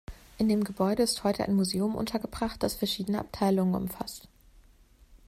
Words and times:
In 0.39 0.49
dem 0.49 0.63
Gebäude 0.63 1.03
ist 1.03 1.23
heute 1.23 1.43
ein 1.43 1.53
Museum 1.53 1.93
untergebracht, 1.93 2.63
das 2.63 2.73
verschiedene 2.73 3.19
Abteilungen 3.19 3.75
umfasst. 3.75 4.27